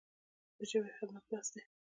[0.57, 1.61] د ژبې خدمت لوست دی.